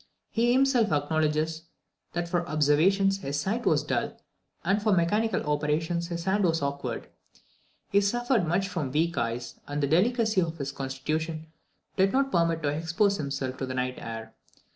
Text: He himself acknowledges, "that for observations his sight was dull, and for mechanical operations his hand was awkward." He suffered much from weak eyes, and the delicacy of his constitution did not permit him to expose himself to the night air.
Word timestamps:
He 0.31 0.51
himself 0.51 0.91
acknowledges, 0.91 1.65
"that 2.13 2.27
for 2.27 2.49
observations 2.49 3.19
his 3.19 3.39
sight 3.39 3.67
was 3.67 3.83
dull, 3.83 4.19
and 4.65 4.81
for 4.81 4.91
mechanical 4.93 5.43
operations 5.43 6.07
his 6.07 6.23
hand 6.23 6.43
was 6.43 6.63
awkward." 6.63 7.09
He 7.91 8.01
suffered 8.01 8.47
much 8.47 8.67
from 8.67 8.91
weak 8.91 9.15
eyes, 9.15 9.59
and 9.67 9.79
the 9.79 9.85
delicacy 9.85 10.41
of 10.41 10.57
his 10.57 10.71
constitution 10.71 11.51
did 11.97 12.13
not 12.13 12.31
permit 12.31 12.63
him 12.63 12.63
to 12.63 12.69
expose 12.79 13.17
himself 13.17 13.57
to 13.57 13.67
the 13.67 13.75
night 13.75 13.99
air. 13.99 14.33